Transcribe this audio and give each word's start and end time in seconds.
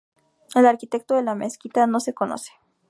El 0.55 0.65
arquitecto 0.65 1.13
de 1.13 1.21
la 1.21 1.35
mezquita 1.35 1.85
no 1.85 1.99
se 1.99 2.15
conoce. 2.15 2.53